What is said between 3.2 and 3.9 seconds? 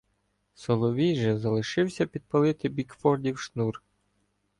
шнур.